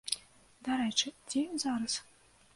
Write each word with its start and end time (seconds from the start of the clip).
Дарэчы, 0.69 1.13
дзе 1.29 1.45
ён 1.53 1.63
зараз? 1.67 2.01